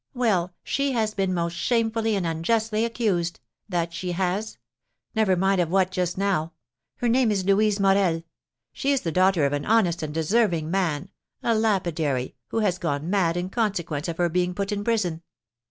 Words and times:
Well, 0.15 0.55
she 0.63 0.93
has 0.93 1.13
been 1.13 1.31
most 1.31 1.53
shamefully 1.53 2.15
and 2.15 2.25
unjustly 2.25 2.85
accused, 2.85 3.39
that 3.69 3.93
she 3.93 4.13
has; 4.13 4.57
never 5.13 5.35
mind 5.35 5.61
of 5.61 5.69
what 5.69 5.91
just 5.91 6.17
now! 6.17 6.53
Her 6.95 7.07
name 7.07 7.29
is 7.29 7.45
Louise 7.45 7.79
Morel. 7.79 8.23
She 8.73 8.91
is 8.91 9.01
the 9.01 9.11
daughter 9.11 9.45
of 9.45 9.53
an 9.53 9.63
honest 9.63 10.01
and 10.01 10.11
deserving 10.11 10.71
man, 10.71 11.11
a 11.43 11.53
lapidary, 11.53 12.33
who 12.47 12.61
has 12.61 12.79
gone 12.79 13.11
mad 13.11 13.37
in 13.37 13.51
consequence 13.51 14.07
of 14.07 14.17
her 14.17 14.27
being 14.27 14.55
put 14.55 14.71
in 14.71 14.83
prison." 14.83 15.21